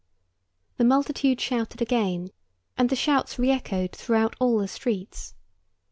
[0.77, 2.31] The multitude shouted again,
[2.75, 5.35] and the shouts re echoed throughout all the streets.